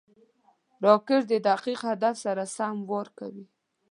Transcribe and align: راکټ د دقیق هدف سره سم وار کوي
راکټ 0.85 1.21
د 1.31 1.33
دقیق 1.47 1.79
هدف 1.89 2.15
سره 2.25 2.43
سم 2.55 2.75
وار 2.89 3.07
کوي 3.19 3.45